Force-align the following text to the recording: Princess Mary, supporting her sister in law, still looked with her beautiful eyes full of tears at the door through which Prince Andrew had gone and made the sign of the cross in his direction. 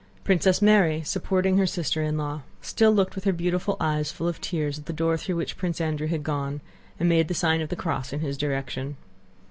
Princess 0.23 0.63
Mary, 0.63 1.03
supporting 1.03 1.59
her 1.59 1.67
sister 1.67 2.01
in 2.01 2.17
law, 2.17 2.41
still 2.59 2.91
looked 2.91 3.13
with 3.13 3.23
her 3.25 3.31
beautiful 3.31 3.77
eyes 3.79 4.11
full 4.11 4.27
of 4.27 4.41
tears 4.41 4.79
at 4.79 4.87
the 4.87 4.93
door 4.93 5.15
through 5.15 5.35
which 5.35 5.57
Prince 5.57 5.79
Andrew 5.79 6.07
had 6.07 6.23
gone 6.23 6.59
and 6.99 7.07
made 7.07 7.27
the 7.27 7.35
sign 7.35 7.61
of 7.61 7.69
the 7.69 7.75
cross 7.75 8.11
in 8.11 8.21
his 8.21 8.35
direction. 8.35 8.97